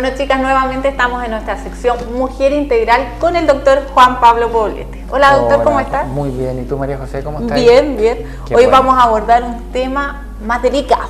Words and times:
Bueno, 0.00 0.16
chicas, 0.16 0.40
nuevamente 0.40 0.86
estamos 0.86 1.24
en 1.24 1.32
nuestra 1.32 1.60
sección 1.60 1.96
Mujer 2.16 2.52
Integral 2.52 3.14
con 3.18 3.34
el 3.34 3.48
doctor 3.48 3.82
Juan 3.92 4.20
Pablo 4.20 4.48
Poblete. 4.52 5.04
Hola, 5.10 5.36
doctor, 5.38 5.64
¿cómo 5.64 5.80
estás? 5.80 6.06
Muy 6.06 6.30
bien. 6.30 6.60
¿Y 6.60 6.66
tú, 6.66 6.78
María 6.78 6.96
José, 6.98 7.24
cómo 7.24 7.40
estás? 7.40 7.58
Bien, 7.60 7.96
bien. 7.96 8.24
Hoy 8.54 8.66
vamos 8.66 8.96
a 8.96 9.02
abordar 9.02 9.42
un 9.42 9.72
tema 9.72 10.22
más 10.46 10.62
delicado 10.62 11.08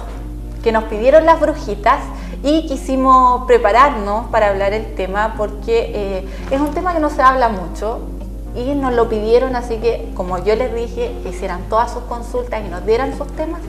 que 0.64 0.73
nos 0.73 0.85
pidieron 0.85 1.27
las 1.27 1.39
brujitas 1.39 1.98
y 2.43 2.66
quisimos 2.66 3.46
prepararnos 3.46 4.29
para 4.29 4.48
hablar 4.48 4.73
el 4.73 4.95
tema 4.95 5.34
porque 5.36 5.93
eh, 5.95 6.29
es 6.50 6.59
un 6.59 6.70
tema 6.70 6.95
que 6.95 7.00
no 7.00 7.11
se 7.11 7.20
habla 7.20 7.50
mucho 7.50 8.00
y 8.55 8.75
nos 8.75 8.95
lo 8.95 9.11
pidieron, 9.11 9.55
así 9.55 9.77
que 9.77 10.11
como 10.14 10.43
yo 10.43 10.57
les 10.57 10.75
dije, 10.75 11.14
que 11.23 11.29
hicieran 11.29 11.61
todas 11.68 11.93
sus 11.93 12.05
consultas 12.05 12.62
y 12.64 12.70
nos 12.70 12.86
dieran 12.86 13.18
sus 13.18 13.27
temas, 13.36 13.61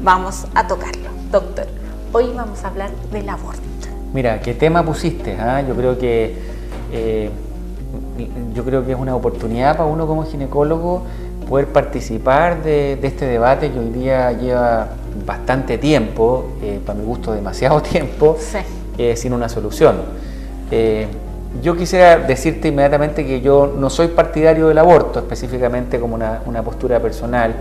vamos 0.00 0.46
a 0.54 0.66
tocarlo. 0.66 1.10
Doctor, 1.30 1.66
hoy 2.14 2.32
vamos 2.34 2.64
a 2.64 2.68
hablar 2.68 2.90
del 3.10 3.28
aborto. 3.28 3.71
Mira, 4.12 4.40
¿qué 4.40 4.52
tema 4.52 4.84
pusiste? 4.84 5.36
Ah? 5.40 5.62
Yo 5.66 5.74
creo 5.74 5.98
que 5.98 6.34
eh, 6.92 7.30
yo 8.54 8.62
creo 8.62 8.84
que 8.84 8.92
es 8.92 8.98
una 8.98 9.16
oportunidad 9.16 9.76
para 9.76 9.88
uno 9.88 10.06
como 10.06 10.24
ginecólogo 10.24 11.02
poder 11.48 11.68
participar 11.68 12.62
de, 12.62 12.98
este 13.02 13.24
debate 13.24 13.70
que 13.70 13.78
hoy 13.78 13.88
día 13.88 14.32
lleva 14.32 14.88
bastante 15.26 15.78
tiempo, 15.78 16.52
eh, 16.62 16.78
para 16.84 16.98
mi 16.98 17.06
gusto 17.06 17.32
demasiado 17.32 17.80
tiempo, 17.82 18.36
eh, 18.98 19.16
sin 19.16 19.32
una 19.32 19.48
solución. 19.48 19.96
yo 21.62 21.76
quisiera 21.76 22.18
decirte 22.18 22.68
inmediatamente 22.68 23.26
que 23.26 23.40
yo 23.40 23.74
no 23.78 23.88
soy 23.88 24.08
partidario 24.08 24.68
del 24.68 24.78
aborto, 24.78 25.20
específicamente 25.20 25.98
como 25.98 26.14
una, 26.14 26.42
una 26.44 26.62
postura 26.62 27.00
personal. 27.00 27.54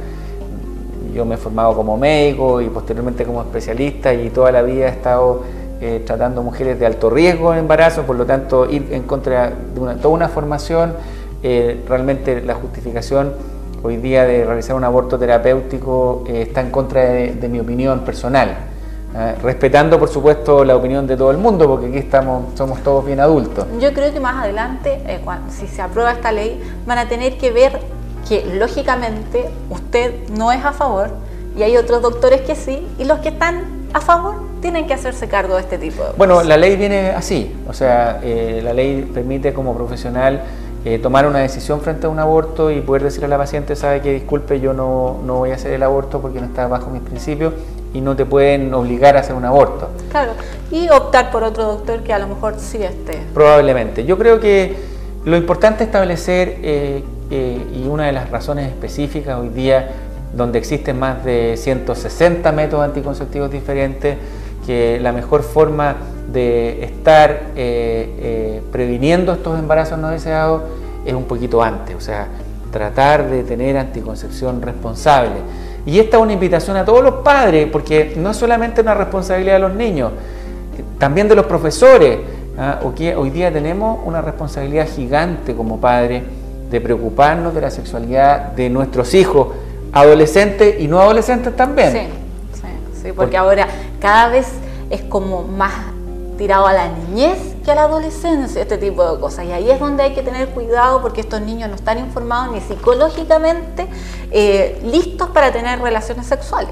Yo 1.14 1.26
me 1.26 1.36
he 1.36 1.38
formado 1.38 1.76
como 1.76 1.98
médico 1.98 2.62
y 2.62 2.70
posteriormente 2.70 3.26
como 3.26 3.42
especialista 3.42 4.14
y 4.14 4.30
toda 4.30 4.52
la 4.52 4.62
vida 4.62 4.86
he 4.86 4.90
estado 4.90 5.44
eh, 5.84 6.04
tratando 6.06 6.44
mujeres 6.44 6.80
de 6.80 6.86
alto 6.86 7.10
riesgo 7.10 7.54
en 7.54 7.58
embarazo, 7.62 8.04
por 8.04 8.16
lo 8.16 8.24
tanto 8.24 8.70
ir 8.70 8.90
en 8.92 9.02
contra 9.02 9.50
de 9.50 9.80
una, 9.80 9.96
toda 9.96 10.14
una 10.14 10.30
formación, 10.30 10.94
eh, 11.42 11.84
realmente 11.88 12.40
la 12.40 12.54
justificación 12.54 13.34
hoy 13.82 13.98
día 13.98 14.26
de 14.26 14.46
realizar 14.46 14.76
un 14.76 14.84
aborto 14.84 15.18
terapéutico 15.18 16.24
eh, 16.28 16.44
está 16.44 16.62
en 16.62 16.70
contra 16.70 17.02
de, 17.02 17.50
mi 17.50 17.60
opinión 17.60 18.02
personal, 18.02 18.58
respetando 19.42 19.98
por 19.98 20.08
supuesto 20.08 20.64
la 20.64 20.76
opinión 20.76 21.08
de 21.08 21.18
todo 21.18 21.32
el 21.32 21.40
mundo, 21.40 21.68
porque 21.68 21.88
aquí 21.88 21.98
estamos, 21.98 22.56
somos 22.56 22.84
todos 22.84 23.04
bien 23.04 23.20
adultos. 23.20 23.66
Yo 23.80 23.92
creo 23.92 24.14
que 24.14 24.20
más 24.20 24.44
adelante, 24.44 25.02
si 25.50 25.66
se 25.66 25.82
aprueba 25.82 26.12
esta 26.12 26.32
ley, 26.32 26.62
van 26.86 27.00
a 27.00 27.10
tener 27.10 27.40
que 27.40 27.50
ver 27.52 27.80
que 28.30 28.46
lógicamente 28.54 29.50
usted 29.72 30.30
no 30.30 30.52
es 30.52 30.64
a 30.64 30.74
favor 30.74 31.10
y 31.58 31.64
hay 31.64 31.76
otros 31.76 32.04
doctores 32.04 32.42
que 32.42 32.56
sí, 32.56 32.88
y 33.00 33.06
los 33.06 33.18
que 33.18 33.30
están 33.30 33.64
a 33.94 34.00
favor 34.00 34.51
tienen 34.62 34.88
que 34.88 34.94
hacerse 34.94 35.28
cargo 35.28 35.56
de 35.56 35.62
este 35.62 35.78
tipo 35.78 35.96
de 35.96 36.02
cosas. 36.02 36.18
Bueno, 36.18 36.44
la 36.44 36.58
ley 36.58 36.76
viene 36.76 37.10
así, 37.10 37.54
o 37.68 37.74
sea, 37.74 38.20
eh, 38.24 38.62
la 38.64 38.74
ley 38.74 39.10
permite 39.14 39.54
como 39.54 39.76
profesional 39.76 40.42
eh, 40.86 41.00
tomar 41.00 41.28
una 41.28 41.40
decisión 41.40 41.82
frente 41.82 42.08
a 42.08 42.10
un 42.10 42.20
aborto 42.20 42.72
y 42.72 42.82
poder 42.82 43.04
decirle 43.04 43.26
a 43.26 43.30
la 43.30 43.38
paciente, 43.38 43.76
sabe 43.76 44.02
que 44.02 44.14
disculpe, 44.14 44.60
yo 44.60 44.74
no, 44.74 45.20
no 45.26 45.36
voy 45.36 45.52
a 45.52 45.56
hacer 45.56 45.74
el 45.74 45.84
aborto 45.84 46.22
porque 46.22 46.40
no 46.40 46.48
está 46.48 46.68
bajo 46.68 46.90
mis 46.90 47.02
principios 47.02 47.54
y 47.94 48.02
no 48.02 48.16
te 48.16 48.26
pueden 48.26 48.74
obligar 48.74 49.18
a 49.18 49.20
hacer 49.20 49.36
un 49.36 49.46
aborto. 49.46 49.90
Claro, 50.10 50.32
y 50.72 50.90
optar 50.90 51.30
por 51.30 51.44
otro 51.44 51.66
doctor 51.66 52.02
que 52.02 52.14
a 52.14 52.20
lo 52.20 52.28
mejor 52.28 52.56
sí 52.58 52.82
esté. 52.82 53.20
Probablemente. 53.34 54.06
Yo 54.06 54.18
creo 54.18 54.40
que 54.40 54.76
lo 55.26 55.38
importante 55.38 55.84
es 55.84 55.90
establecer, 55.90 56.58
eh, 56.64 57.04
y 57.32 57.88
una 57.88 58.08
de 58.08 58.12
las 58.12 58.30
razones 58.30 58.68
específicas 58.68 59.40
hoy 59.40 59.50
día 59.50 59.90
donde 60.34 60.60
existen 60.60 60.98
más 60.98 61.24
de 61.24 61.56
160 61.58 62.52
métodos 62.52 62.86
anticonceptivos 62.86 63.52
diferentes, 63.52 64.18
que 64.66 65.00
la 65.00 65.12
mejor 65.12 65.44
forma 65.44 65.96
de 66.32 66.84
estar 66.84 67.32
eh, 67.56 68.16
eh, 68.20 68.62
previniendo 68.72 69.34
estos 69.34 69.60
embarazos 69.60 69.98
no 70.00 70.10
deseados 70.10 70.64
es 71.06 71.14
un 71.14 71.26
poquito 71.26 71.62
antes, 71.62 71.96
o 71.96 72.02
sea, 72.02 72.28
tratar 72.72 73.30
de 73.30 73.44
tener 73.44 73.78
anticoncepción 73.78 74.62
responsable. 74.62 75.36
Y 75.86 76.00
esta 76.00 76.18
es 76.18 76.24
una 76.24 76.34
invitación 76.34 76.78
a 76.78 76.86
todos 76.86 77.04
los 77.04 77.16
padres, 77.16 77.68
porque 77.72 78.14
no 78.16 78.32
es 78.32 78.38
solamente 78.38 78.82
una 78.82 78.94
responsabilidad 78.94 79.56
de 79.56 79.60
los 79.60 79.74
niños, 79.74 80.12
también 81.00 81.28
de 81.28 81.36
los 81.36 81.48
profesores. 81.48 82.20
¿ah? 82.58 82.80
Hoy 82.84 83.30
día 83.32 83.52
tenemos 83.52 84.00
una 84.06 84.22
responsabilidad 84.22 84.88
gigante 84.88 85.56
como 85.56 85.82
padres 85.82 86.24
de 86.70 86.80
preocuparnos 86.80 87.54
de 87.54 87.62
la 87.62 87.72
sexualidad 87.72 88.52
de 88.54 88.70
nuestros 88.70 89.14
hijos 89.14 89.50
adolescentes 89.92 90.80
y 90.80 90.88
no 90.88 91.02
adolescentes 91.02 91.56
también. 91.56 91.92
Sí, 91.92 92.00
sí, 93.02 93.12
porque 93.12 93.38
ahora 93.38 93.68
cada 94.00 94.30
vez 94.30 94.48
es 94.90 95.02
como 95.02 95.44
más 95.44 95.74
tirado 96.38 96.66
a 96.66 96.74
la 96.74 96.90
niñez 96.90 97.38
que 97.64 97.72
a 97.72 97.76
la 97.76 97.84
adolescencia, 97.84 98.62
este 98.62 98.78
tipo 98.78 99.10
de 99.14 99.20
cosas. 99.20 99.46
Y 99.46 99.52
ahí 99.52 99.70
es 99.70 99.80
donde 99.80 100.04
hay 100.04 100.14
que 100.14 100.24
tener 100.24 100.50
cuidado 100.50 101.02
porque 101.02 101.22
estos 101.22 101.42
niños 101.42 101.70
no 101.70 101.76
están 101.76 102.00
informados 102.00 102.54
ni 102.54 102.62
psicológicamente 102.62 103.88
eh, 104.32 104.82
listos 104.84 105.30
para 105.30 105.52
tener 105.52 105.80
relaciones 105.80 106.26
sexuales. 106.26 106.72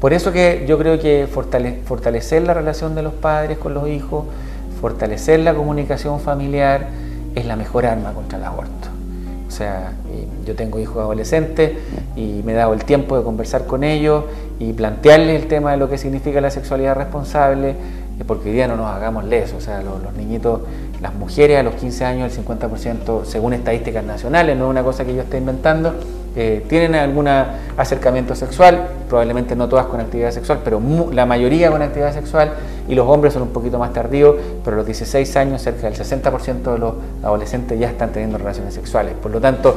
Por 0.00 0.12
eso 0.12 0.32
que 0.32 0.64
yo 0.66 0.78
creo 0.78 0.98
que 0.98 1.28
fortalecer 1.28 2.42
la 2.42 2.54
relación 2.54 2.94
de 2.94 3.02
los 3.02 3.12
padres 3.12 3.58
con 3.58 3.74
los 3.74 3.88
hijos, 3.88 4.24
fortalecer 4.80 5.40
la 5.40 5.54
comunicación 5.54 6.18
familiar 6.18 6.88
es 7.34 7.44
la 7.46 7.54
mejor 7.54 7.86
arma 7.86 8.12
contra 8.12 8.38
el 8.38 8.44
aborto. 8.44 8.91
O 9.52 9.54
sea, 9.54 9.92
yo 10.46 10.56
tengo 10.56 10.78
hijos 10.78 10.96
adolescentes 10.96 11.72
y 12.16 12.40
me 12.42 12.52
he 12.52 12.54
dado 12.54 12.72
el 12.72 12.86
tiempo 12.86 13.18
de 13.18 13.22
conversar 13.22 13.66
con 13.66 13.84
ellos 13.84 14.24
y 14.58 14.72
plantearles 14.72 15.42
el 15.42 15.46
tema 15.46 15.72
de 15.72 15.76
lo 15.76 15.90
que 15.90 15.98
significa 15.98 16.40
la 16.40 16.50
sexualidad 16.50 16.96
responsable, 16.96 17.72
eh, 17.72 17.74
porque 18.26 18.48
hoy 18.48 18.54
día 18.54 18.66
no 18.66 18.76
nos 18.76 18.86
hagamos 18.86 19.26
lesos, 19.26 19.58
o 19.58 19.60
sea, 19.60 19.82
los, 19.82 20.10
niñitos, 20.16 20.62
las 21.02 21.14
mujeres 21.14 21.58
a 21.58 21.62
los 21.62 21.74
15 21.74 22.02
años, 22.02 22.34
el 22.34 22.46
50%, 22.46 23.26
según 23.26 23.52
estadísticas 23.52 24.02
nacionales, 24.02 24.56
no 24.56 24.64
es 24.64 24.70
una 24.70 24.82
cosa 24.82 25.04
que 25.04 25.14
yo 25.14 25.20
esté 25.20 25.36
inventando, 25.36 25.96
eh, 26.34 26.64
tienen 26.68 26.94
algún 26.94 27.28
acercamiento 27.28 28.34
sexual, 28.34 28.88
probablemente 29.08 29.54
no 29.54 29.68
todas 29.68 29.86
con 29.86 30.00
actividad 30.00 30.30
sexual, 30.30 30.60
pero 30.64 30.80
la 31.12 31.26
mayoría 31.26 31.70
con 31.70 31.82
actividad 31.82 32.14
sexual, 32.14 32.52
y 32.88 32.94
los 32.94 33.06
hombres 33.06 33.34
son 33.34 33.42
un 33.42 33.50
poquito 33.50 33.78
más 33.78 33.92
tardíos, 33.92 34.36
pero 34.64 34.76
a 34.76 34.78
los 34.78 34.86
16 34.86 35.36
años 35.36 35.62
cerca 35.62 35.90
del 35.90 35.94
60% 35.94 36.72
de 36.72 36.78
los 36.78 36.94
adolescentes 37.22 37.78
ya 37.78 37.88
están 37.88 38.12
teniendo 38.12 38.38
relaciones 38.38 38.74
sexuales. 38.74 39.14
Por 39.20 39.30
lo 39.30 39.40
tanto, 39.40 39.76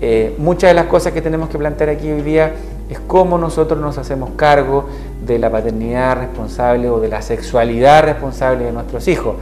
eh, 0.00 0.34
muchas 0.38 0.70
de 0.70 0.74
las 0.74 0.86
cosas 0.86 1.12
que 1.12 1.22
tenemos 1.22 1.48
que 1.48 1.58
plantear 1.58 1.90
aquí 1.90 2.10
hoy 2.10 2.22
día 2.22 2.52
es 2.88 3.00
cómo 3.00 3.38
nosotros 3.38 3.80
nos 3.80 3.98
hacemos 3.98 4.30
cargo 4.36 4.88
de 5.24 5.38
la 5.38 5.50
paternidad 5.50 6.18
responsable 6.18 6.88
o 6.88 7.00
de 7.00 7.08
la 7.08 7.22
sexualidad 7.22 8.04
responsable 8.04 8.64
de 8.64 8.72
nuestros 8.72 9.08
hijos. 9.08 9.36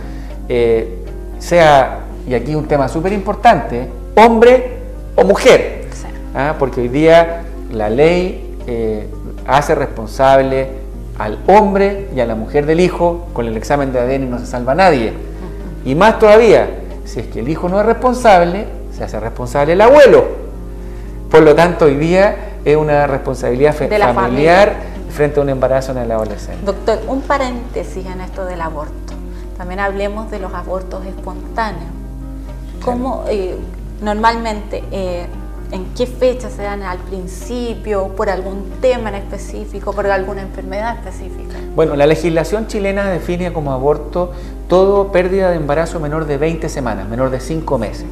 Eh, 0.49 1.05
sea, 1.45 2.01
y 2.27 2.35
aquí 2.35 2.55
un 2.55 2.67
tema 2.67 2.89
súper 2.89 3.13
importante, 3.13 3.87
hombre 4.17 4.79
o 5.15 5.25
mujer. 5.25 5.84
¿Ah? 6.35 6.57
porque 6.59 6.83
hoy 6.83 6.89
día 6.89 7.43
la 7.73 7.91
ley 7.91 8.59
eh, 8.67 9.09
hace 9.47 9.75
responsable 9.75 10.69
al 11.19 11.39
hombre 11.47 12.09
y 12.15 12.21
a 12.21 12.27
la 12.27 12.35
mujer 12.35 12.67
del 12.67 12.81
hijo 12.81 13.29
con 13.33 13.47
el 13.47 13.57
examen 13.57 13.93
de 13.93 14.01
ADN 14.01 14.25
y 14.25 14.27
no 14.27 14.39
se 14.39 14.47
salva 14.47 14.75
nadie. 14.75 15.13
Y 15.85 15.95
más 15.95 16.19
todavía, 16.19 16.69
si 17.05 17.21
es 17.21 17.27
que 17.27 17.41
el 17.41 17.49
hijo 17.49 17.69
no 17.69 17.79
es 17.79 17.87
responsable, 17.87 18.67
se 18.97 19.05
hace 19.05 19.21
responsable 19.21 19.75
el 19.75 19.81
abuelo. 19.81 20.25
Por 21.31 21.43
lo 21.43 21.55
tanto, 21.55 21.87
hoy 21.87 21.97
día 21.97 22.37
es 22.65 22.77
una 22.77 23.07
responsabilidad 23.07 23.75
familiar 23.75 24.75
frente 25.11 25.39
a 25.39 25.43
un 25.43 25.51
embarazo 25.51 25.93
en 25.93 25.99
el 25.99 26.11
adolescente. 26.11 26.65
Doctor, 26.65 27.01
un 27.07 27.21
paréntesis 27.21 28.05
en 28.07 28.21
esto 28.21 28.45
del 28.45 28.61
aborto. 28.61 29.15
También 29.57 29.81
hablemos 29.81 30.31
de 30.31 30.41
los 30.41 30.53
abortos 30.55 31.05
espontáneos. 31.07 31.93
¿Cómo 32.85 33.25
eh, 33.29 33.57
normalmente 34.01 34.83
eh, 34.91 35.27
en 35.75 35.87
qué 35.97 36.07
fecha 36.07 36.51
se 36.51 36.63
dan 36.63 36.83
al 36.83 36.99
principio, 36.99 38.09
por 38.17 38.31
algún 38.31 38.71
tema 38.81 39.09
en 39.09 39.17
específico, 39.17 39.93
por 39.93 40.07
alguna 40.07 40.43
enfermedad 40.43 40.97
específica. 40.99 41.57
Bueno, 41.75 41.97
la 41.97 42.07
legislación 42.07 42.69
chilena 42.69 43.11
define 43.11 43.53
como 43.53 43.73
aborto 43.73 44.31
todo 44.69 45.11
pérdida 45.11 45.51
de 45.51 45.57
embarazo 45.57 45.99
menor 45.99 46.27
de 46.27 46.39
20 46.39 46.69
semanas, 46.69 47.09
menor 47.09 47.31
de 47.31 47.41
5 47.41 47.77
meses. 47.77 48.07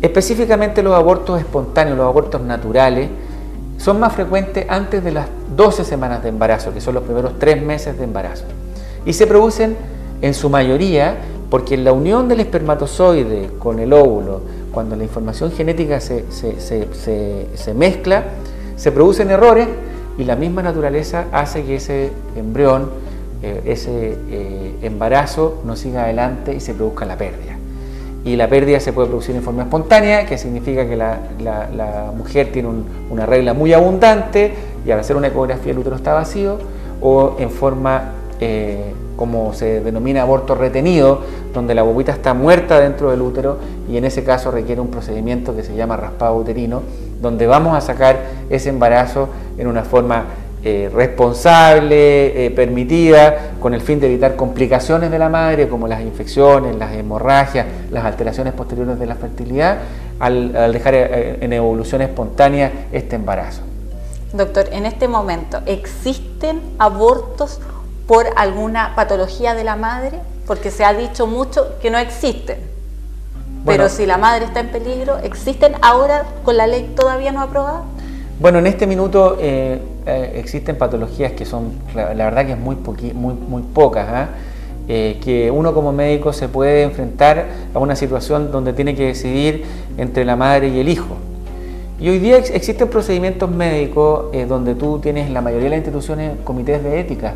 Específicamente 0.00 0.82
los 0.82 0.94
abortos 0.94 1.38
espontáneos, 1.38 1.98
los 1.98 2.06
abortos 2.06 2.40
naturales, 2.40 3.10
son 3.76 4.00
más 4.00 4.14
frecuentes 4.14 4.64
antes 4.66 5.04
de 5.04 5.12
las 5.12 5.26
12 5.54 5.84
semanas 5.84 6.22
de 6.22 6.30
embarazo, 6.30 6.72
que 6.72 6.80
son 6.80 6.94
los 6.94 7.02
primeros 7.02 7.38
3 7.38 7.62
meses 7.62 7.98
de 7.98 8.04
embarazo. 8.04 8.44
Y 9.04 9.12
se 9.12 9.26
producen 9.26 9.76
en 10.22 10.32
su 10.32 10.48
mayoría 10.48 11.18
porque 11.50 11.76
la 11.76 11.92
unión 11.92 12.26
del 12.28 12.40
espermatozoide 12.40 13.50
con 13.58 13.80
el 13.80 13.92
óvulo, 13.92 14.40
cuando 14.72 14.96
la 14.96 15.04
información 15.04 15.52
genética 15.52 16.00
se, 16.00 16.24
mezcla, 17.74 18.24
se 18.76 18.92
producen 18.92 19.30
errores 19.30 19.68
y 20.18 20.24
la 20.24 20.36
misma 20.36 20.62
naturaleza 20.62 21.26
hace 21.32 21.64
que 21.64 21.76
ese 21.76 22.10
embrión, 22.36 22.90
eh, 23.42 23.62
ese 23.66 24.16
eh, 24.30 24.76
embarazo 24.82 25.62
no 25.64 25.76
siga 25.76 26.04
adelante 26.04 26.54
y 26.54 26.60
se 26.60 26.74
produzca 26.74 27.06
la 27.06 27.16
pérdida. 27.16 27.56
Y 28.24 28.36
la 28.36 28.48
pérdida 28.48 28.80
se 28.80 28.92
puede 28.92 29.08
producir 29.08 29.34
en 29.34 29.42
forma 29.42 29.62
espontánea, 29.62 30.26
que 30.26 30.36
significa 30.36 30.86
que 30.86 30.94
la, 30.96 32.12
mujer 32.16 32.52
tiene 32.52 32.68
una 33.08 33.24
regla 33.24 33.54
muy 33.54 33.72
abundante 33.72 34.52
y 34.84 34.90
al 34.90 35.00
hacer 35.00 35.16
una 35.16 35.28
ecografía 35.28 35.72
el 35.72 35.78
útero 35.78 35.96
está 35.96 36.12
vacío, 36.12 36.58
o 37.00 37.36
en 37.38 37.50
forma 37.50 38.12
eh, 38.40 38.92
como 39.20 39.52
se 39.52 39.82
denomina 39.82 40.22
aborto 40.22 40.54
retenido, 40.54 41.20
donde 41.52 41.74
la 41.74 41.82
bobita 41.82 42.10
está 42.10 42.32
muerta 42.32 42.80
dentro 42.80 43.10
del 43.10 43.20
útero 43.20 43.58
y 43.86 43.98
en 43.98 44.06
ese 44.06 44.24
caso 44.24 44.50
requiere 44.50 44.80
un 44.80 44.88
procedimiento 44.88 45.54
que 45.54 45.62
se 45.62 45.76
llama 45.76 45.98
raspado 45.98 46.36
uterino, 46.36 46.80
donde 47.20 47.46
vamos 47.46 47.76
a 47.76 47.82
sacar 47.82 48.18
ese 48.48 48.70
embarazo 48.70 49.28
en 49.58 49.66
una 49.66 49.82
forma 49.82 50.24
eh, 50.64 50.90
responsable, 50.90 52.46
eh, 52.46 52.50
permitida, 52.50 53.50
con 53.60 53.74
el 53.74 53.82
fin 53.82 54.00
de 54.00 54.06
evitar 54.06 54.36
complicaciones 54.36 55.10
de 55.10 55.18
la 55.18 55.28
madre, 55.28 55.68
como 55.68 55.86
las 55.86 56.00
infecciones, 56.00 56.74
las 56.76 56.94
hemorragias, 56.94 57.66
las 57.90 58.06
alteraciones 58.06 58.54
posteriores 58.54 58.98
de 58.98 59.04
la 59.04 59.16
fertilidad, 59.16 59.80
al, 60.18 60.72
dejar 60.72 60.94
eh, 60.94 61.36
en 61.42 61.52
evolución 61.52 62.00
espontánea 62.00 62.86
este 62.90 63.16
embarazo. 63.16 63.60
Doctor, 64.32 64.70
en 64.72 64.86
este 64.86 65.08
momento, 65.08 65.60
¿existen 65.66 66.62
abortos 66.78 67.60
por 68.10 68.26
alguna 68.34 68.96
patología 68.96 69.54
de 69.54 69.62
la 69.62 69.76
madre? 69.76 70.18
Porque 70.44 70.72
se 70.72 70.84
ha 70.84 70.92
dicho 70.92 71.28
mucho 71.28 71.78
que 71.80 71.92
no 71.92 71.98
existen. 71.98 72.58
Pero 73.64 73.88
si 73.88 74.04
la 74.04 74.18
madre 74.18 74.46
está 74.46 74.58
en 74.58 74.70
peligro, 74.70 75.18
¿existen 75.18 75.74
ahora 75.80 76.24
con 76.42 76.56
la 76.56 76.66
ley 76.66 76.92
todavía 76.96 77.30
no 77.30 77.40
aprobada? 77.40 77.84
Bueno, 78.40 78.58
en 78.58 78.66
este 78.66 78.88
minuto 78.88 79.36
eh, 79.38 79.80
eh, 80.06 80.32
existen 80.34 80.76
patologías 80.76 81.34
que 81.34 81.44
son, 81.44 81.70
la, 81.94 82.12
verdad 82.12 82.46
que 82.46 82.52
es 82.54 82.58
muy, 82.58 82.74
muy, 83.14 83.34
muy 83.34 83.62
pocas, 83.62 84.08
¿ah? 84.08 84.28
eh, 84.88 85.20
que 85.22 85.48
uno 85.52 85.72
como 85.72 85.92
médico 85.92 86.32
se 86.32 86.48
puede 86.48 86.82
enfrentar 86.82 87.46
a 87.72 87.78
una 87.78 87.94
situación 87.94 88.50
donde 88.50 88.72
tiene 88.72 88.96
que 88.96 89.06
decidir 89.06 89.64
entre 89.98 90.24
la 90.24 90.34
madre 90.34 90.66
y 90.66 90.80
el 90.80 90.88
hijo. 90.88 91.16
Y 92.00 92.08
hoy 92.08 92.18
día 92.18 92.38
existen 92.38 92.88
procedimientos 92.88 93.48
médicos 93.48 94.32
donde 94.48 94.74
tú 94.74 94.98
tienes 94.98 95.28
en 95.28 95.34
la 95.34 95.42
mayoría 95.42 95.66
de 95.66 95.70
las 95.76 95.78
instituciones 95.78 96.32
comités 96.42 96.82
de 96.82 96.98
ética, 96.98 97.34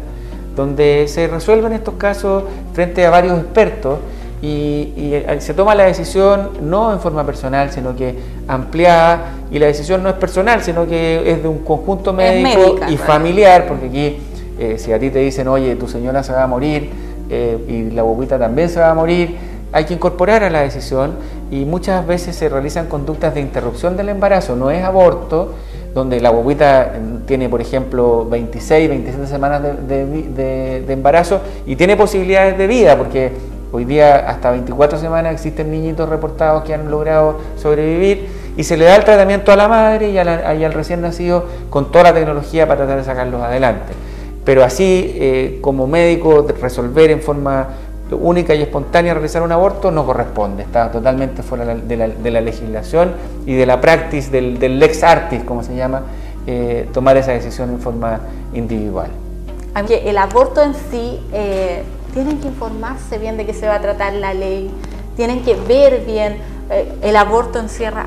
donde 0.57 1.07
se 1.09 1.27
resuelven 1.27 1.73
estos 1.73 1.95
casos 1.95 2.45
frente 2.73 3.05
a 3.05 3.11
varios 3.11 3.39
expertos 3.39 3.99
y, 4.43 4.93
eh, 4.97 5.37
se 5.41 5.55
toma 5.55 5.75
la 5.75 5.85
decisión 5.85 6.51
no 6.61 6.93
en 6.93 7.01
forma 7.01 7.25
personal, 7.25 7.71
sino 7.71 7.97
que 7.97 8.15
ampliada, 8.47 9.33
y 9.51 9.59
la 9.59 9.67
decisión 9.67 10.03
no 10.03 10.11
es 10.11 10.17
personal, 10.17 10.63
sino 10.63 10.87
que 10.87 11.31
es 11.31 11.43
de 11.43 11.49
un 11.49 11.61
conjunto 11.61 12.13
médico 12.13 12.77
y 12.89 12.97
familiar, 12.97 13.67
porque 13.67 13.87
aquí 13.87 14.19
eh, 14.59 14.77
si 14.79 14.93
a 14.93 14.99
ti 14.99 15.11
te 15.11 15.21
dicen, 15.21 15.49
oye, 15.49 15.75
tu 15.77 15.89
señora 15.89 16.23
se 16.23 16.33
va 16.33 16.45
a 16.45 16.47
morir 16.47 16.91
eh, 17.31 17.59
y 17.69 17.95
la 17.95 18.03
bobita 18.03 18.39
también 18.39 18.69
se 18.69 18.81
va 18.81 18.91
a 18.91 18.95
morir, 18.95 19.37
hay 19.73 19.85
que 19.85 19.95
incorporar 19.95 20.45
a 20.45 20.51
la 20.51 20.61
decisión 20.61 21.15
y 21.51 21.65
muchas 21.65 22.07
veces 22.07 22.37
se 22.37 22.49
realizan 22.49 22.87
conductas 22.87 23.35
de 23.35 23.41
interrupción 23.41 23.97
del 23.97 24.11
embarazo, 24.11 24.55
no 24.55 24.71
es 24.71 24.85
aborto, 24.85 25.55
donde 25.95 26.21
la 26.21 26.31
bobita 26.31 26.93
tiene, 27.27 27.49
por 27.49 27.61
ejemplo, 27.61 28.27
26, 28.29 28.89
27 28.89 29.27
semanas 29.27 29.63
de 29.63 30.85
embarazo 30.89 31.41
y 31.67 31.77
tiene 31.77 31.97
posibilidades 31.97 32.59
de 32.59 32.67
vida, 32.67 32.99
porque 32.99 33.33
Hoy 33.75 33.85
día 33.85 34.31
hasta 34.31 34.53
24 34.53 35.01
semanas 35.01 35.33
existen 35.33 35.69
niñitos 35.69 36.09
reportados 36.09 36.63
que 36.63 36.73
han 36.73 36.93
logrado 36.93 37.41
sobrevivir 37.57 38.29
y 38.57 38.63
se 38.63 38.77
le 38.77 38.85
da 38.85 38.95
el 38.95 39.03
tratamiento 39.03 39.51
a 39.51 39.57
la 39.57 39.67
madre 39.67 40.11
y, 40.11 40.17
al 40.17 40.73
recién 40.73 41.01
nacido 41.01 41.47
con 41.71 41.91
toda 41.91 42.05
la 42.05 42.15
tecnología 42.15 42.69
para 42.69 42.83
tratar 42.83 42.99
de 42.99 43.05
sacarlos 43.05 43.43
adelante. 43.43 43.93
Pero 44.45 44.63
así, 44.63 45.17
eh, 45.17 45.59
como 45.61 45.89
médico, 45.89 46.47
resolver 46.63 47.11
en 47.11 47.21
forma 47.21 47.67
única 48.11 48.55
y 48.55 48.63
espontánea 48.63 49.15
realizar 49.15 49.43
un 49.43 49.53
aborto 49.53 49.91
no 49.91 50.05
corresponde, 50.05 50.63
está 50.63 50.91
totalmente 50.91 51.43
fuera 51.43 51.65
de 51.65 51.97
la, 52.31 52.41
legislación 52.41 53.13
y 53.47 53.55
de 53.55 53.67
la 53.67 53.81
praxis 53.81 54.31
del, 54.31 54.79
lex 54.79 55.03
artis, 55.03 55.43
como 55.45 55.63
se 55.63 55.75
llama, 55.75 56.03
eh, 56.47 56.89
tomar 56.93 57.17
esa 57.17 57.33
decisión 57.33 57.71
en 57.71 57.81
forma 57.81 58.21
individual. 58.53 59.09
Aunque 59.75 60.09
el 60.09 60.19
aborto 60.19 60.63
en 60.63 60.75
sí 60.91 61.21
eh, 61.33 61.83
tienen 62.13 62.39
que 62.41 62.49
informarse 62.49 63.19
bien 63.19 63.37
de 63.37 63.47
qué 63.47 63.55
se 63.55 63.67
va 63.67 63.77
a 63.77 63.81
tratar 63.81 64.13
la 64.13 64.35
ley, 64.35 64.71
tienen 65.17 65.43
que 65.43 65.55
ver 65.55 66.05
bien, 66.05 66.37
eh, 66.71 66.93
el 67.03 67.17
aborto 67.17 67.59
encierra 67.59 68.07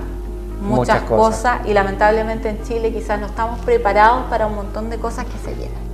muchas, 0.61 1.01
cosas. 1.03 1.61
y 1.65 1.73
lamentablemente 1.73 2.49
en 2.49 2.61
Chile 2.63 2.91
quizás 2.91 3.19
no 3.19 3.27
estamos 3.27 3.59
preparados 3.59 4.25
para 4.29 4.47
un 4.47 4.55
montón 4.55 4.89
de 4.89 4.97
cosas 4.97 5.25
que 5.25 5.38
se 5.39 5.53
vienen. 5.55 5.87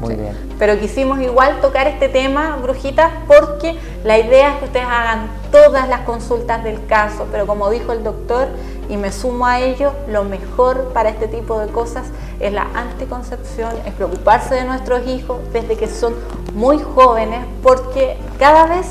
Muy 0.00 0.14
bien. 0.14 0.36
Pero 0.58 0.78
quisimos 0.78 1.20
igual 1.20 1.60
tocar 1.60 1.86
este 1.86 2.08
tema, 2.08 2.56
brujitas, 2.56 3.10
porque 3.26 3.78
la 4.04 4.18
idea 4.18 4.54
es 4.54 4.58
que 4.58 4.64
ustedes 4.66 4.86
hagan 4.86 5.28
todas 5.52 5.88
las 5.88 6.00
consultas 6.00 6.64
del 6.64 6.86
caso, 6.86 7.26
pero 7.30 7.46
como 7.46 7.70
dijo 7.70 7.92
el 7.92 8.02
doctor, 8.02 8.48
y 8.88 8.96
me 8.96 9.12
sumo 9.12 9.46
a 9.46 9.60
ello, 9.60 9.92
lo 10.08 10.24
mejor 10.24 10.92
para 10.92 11.10
este 11.10 11.28
tipo 11.28 11.58
de 11.60 11.68
cosas 11.68 12.06
es 12.40 12.52
la 12.52 12.66
anticoncepción, 12.74 13.70
es 13.86 13.92
preocuparse 13.94 14.54
de 14.54 14.64
nuestros 14.64 15.06
hijos 15.06 15.38
desde 15.52 15.76
que 15.76 15.86
son 15.86 16.14
muy 16.54 16.78
jóvenes, 16.78 17.44
porque 17.62 18.16
cada 18.38 18.66
vez 18.66 18.86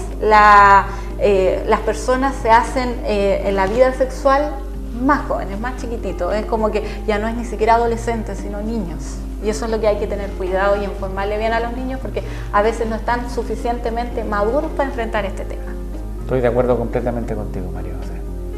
eh, 1.19 1.63
las 1.67 1.79
personas 1.81 2.35
se 2.41 2.50
hacen 2.50 3.01
eh, 3.03 3.44
en 3.45 3.55
la 3.55 3.67
vida 3.67 3.94
sexual 3.94 4.53
más 5.01 5.27
jóvenes, 5.27 5.59
más 5.59 5.77
chiquititos. 5.81 6.33
Es 6.33 6.45
como 6.45 6.71
que 6.71 6.83
ya 7.07 7.17
no 7.17 7.27
es 7.27 7.35
ni 7.35 7.45
siquiera 7.45 7.75
adolescentes, 7.75 8.38
sino 8.38 8.62
niños. 8.62 9.17
Y 9.44 9.50
eso 9.50 9.65
es 9.65 9.71
lo 9.71 9.80
que 9.80 9.88
hay 9.88 9.97
que 9.97 10.07
tener 10.07 10.30
cuidado 10.31 10.75
y 10.75 10.83
informarle 10.83 11.38
bien 11.38 11.53
a 11.53 11.59
los 11.59 11.74
niños 11.74 12.00
porque 12.01 12.24
a 12.51 12.62
veces 12.62 12.88
no 12.88 12.95
están 12.95 13.30
suficientemente 13.30 14.24
maduros 14.24 14.71
para 14.71 14.89
enfrentar 14.89 15.25
este 15.25 15.45
tema. 15.45 15.74
Estoy 16.21 16.41
de 16.41 16.47
acuerdo 16.47 16.77
completamente 16.77 17.33
contigo, 17.33 17.71
María 17.74 17.94
José. 18.00 18.13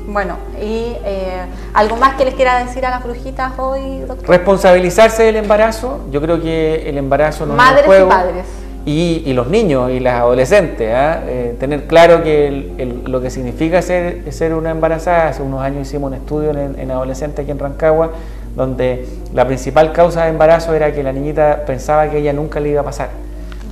Bueno, 0.08 0.38
¿y 0.60 0.96
eh, 1.06 1.46
algo 1.74 1.96
más 1.96 2.16
que 2.16 2.26
les 2.26 2.34
quiera 2.34 2.64
decir 2.66 2.86
a 2.86 2.90
las 2.90 3.04
brujitas 3.04 3.54
hoy, 3.58 4.00
doctor? 4.00 4.28
Responsabilizarse 4.28 5.24
del 5.24 5.38
embarazo. 5.38 6.02
Yo 6.12 6.22
creo 6.22 6.42
que 6.42 6.90
el 6.90 6.98
embarazo 6.98 7.46
no 7.46 7.54
Madres 7.54 7.82
es 7.82 7.86
juego. 7.86 8.08
y 8.08 8.10
padres. 8.10 8.46
Y, 8.84 9.32
los 9.34 9.48
niños 9.48 9.92
y 9.92 10.00
las 10.00 10.16
adolescentes, 10.16 10.92
¿ah? 10.94 11.22
eh, 11.28 11.56
tener 11.60 11.86
claro 11.86 12.24
que 12.24 13.00
lo 13.06 13.22
que 13.22 13.30
significa 13.30 13.80
ser, 13.84 14.34
ser 14.34 14.56
una 14.56 14.72
embarazada, 14.72 15.30
hace 15.30 15.44
unos 15.44 15.62
años 15.62 15.88
hicimos 15.88 16.10
un 16.10 16.16
estudio 16.16 16.50
en, 16.50 16.80
en 16.80 16.90
adolescentes 16.90 17.44
aquí 17.44 17.52
en 17.52 17.60
Rancagua, 17.60 18.10
donde 18.56 19.08
la 19.34 19.46
principal 19.46 19.94
causa 19.94 20.24
de 20.24 20.30
embarazo 20.30 20.74
era 20.74 20.94
que 20.94 21.04
la 21.04 21.14
niñita 21.14 21.64
pensaba 21.66 22.10
que 22.10 22.18
ella 22.18 22.34
nunca 22.34 22.60
le 22.60 22.70
iba 22.70 22.82
a 22.82 22.84
pasar. 22.84 23.10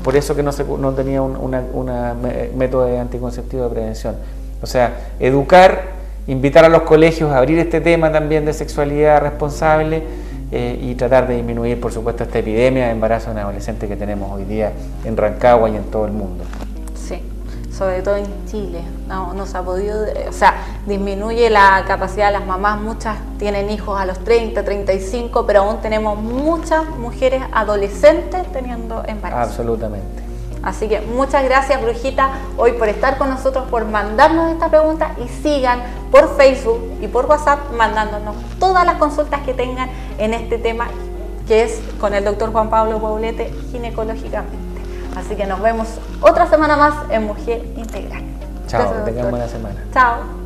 Por 0.04 0.16
eso 0.16 0.36
que 0.36 0.44
no, 0.44 0.52
se, 0.52 0.64
no 0.64 0.94
tenía 0.94 1.22
un 1.22 1.36
una, 1.74 2.16
método 2.56 2.86
de 2.86 3.00
anticonceptivo 3.00 3.64
de 3.64 3.70
prevención. 3.70 4.16
O 4.62 4.66
sea, 4.66 5.12
educar, 5.20 5.82
invitar 6.28 6.66
a 6.66 6.70
los 6.70 6.84
colegios 6.84 7.32
a 7.32 7.38
abrir 7.38 7.60
este 7.60 7.82
tema 7.82 8.12
también 8.12 8.46
de 8.46 8.54
sexualidad 8.54 9.22
responsable 9.22 10.04
eh, 10.52 10.80
y 10.82 10.96
tratar 10.96 11.28
de 11.28 11.36
disminuir, 11.36 11.80
por 11.80 11.92
supuesto, 11.92 12.24
esta 12.24 12.40
epidemia 12.40 12.86
de 12.86 12.92
embarazo 12.92 13.32
en 13.32 13.40
adolescentes 13.40 13.90
que 13.90 13.96
tenemos 13.96 14.32
hoy 14.32 14.46
día 14.46 14.72
en 15.06 15.18
Rancagua 15.18 15.70
y 15.70 15.76
en 15.76 15.84
todo 15.84 16.06
el 16.06 16.12
mundo 16.12 16.46
sobre 17.80 18.02
todo 18.02 18.18
en 18.18 18.46
Chile. 18.46 18.82
No, 19.08 19.34
no 19.34 19.46
se 19.46 19.58
ha 19.58 19.62
podido, 19.64 20.06
o 20.28 20.34
sea, 20.34 20.56
disminuye 20.86 21.50
la 21.50 21.86
capacidad 21.88 22.28
de 22.28 22.34
las 22.34 22.46
mamás, 22.46 22.80
muchas 22.82 23.18
tienen 23.38 23.70
hijos 23.70 24.00
a 24.00 24.06
los 24.06 24.20
30, 24.20 24.66
35, 24.66 25.46
pero 25.46 25.62
aún 25.62 25.78
tenemos 25.82 26.22
muchas 26.22 26.86
mujeres 26.98 27.42
adolescentes 27.54 28.52
teniendo 28.52 29.02
embarazo. 29.08 29.50
Absolutamente. 29.50 30.24
Así 30.62 30.90
que 30.90 31.00
muchas 31.00 31.46
gracias, 31.46 31.82
Brujita, 31.82 32.32
hoy 32.58 32.74
por 32.74 32.90
estar 32.90 33.18
con 33.18 33.30
nosotros, 33.30 33.64
por 33.70 33.86
mandarnos 33.86 34.52
esta 34.52 34.68
pregunta 34.68 35.16
y 35.24 35.30
sigan 35.30 35.80
por 36.12 36.36
Facebook 36.36 36.98
y 37.00 37.08
por 37.08 37.28
WhatsApp 37.28 37.72
mandándonos 37.78 38.36
todas 38.60 38.86
las 38.86 38.98
consultas 38.98 39.40
que 39.44 39.54
tengan 39.54 39.90
en 40.18 40.34
este 40.34 40.58
tema 40.58 40.90
que 41.48 41.64
es 41.64 41.82
con 42.02 42.14
el 42.14 42.26
doctor 42.26 42.52
Juan 42.52 42.70
Pablo 42.70 43.00
Paulete 43.00 43.54
ginecológicamente. 43.72 44.69
Así 45.16 45.36
que 45.36 45.46
nos 45.46 45.62
vemos 45.62 45.88
otra 46.22 46.48
semana 46.48 46.78
más 46.78 46.94
en 47.10 47.26
Mujer 47.26 47.64
Integral. 47.76 48.24
Chao, 48.68 49.06
que 49.06 49.12
tengan 49.12 49.32
buena 49.32 49.48
semana. 49.48 49.84
Chao. 49.94 50.40